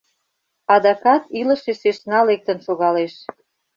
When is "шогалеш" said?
2.65-3.13